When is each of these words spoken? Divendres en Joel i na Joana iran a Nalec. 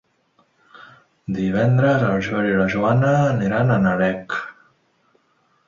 Divendres 1.39 2.05
en 2.07 2.25
Joel 2.29 2.49
i 2.53 2.57
na 2.63 2.67
Joana 2.77 3.13
iran 3.51 3.77
a 3.77 3.79
Nalec. 3.87 4.41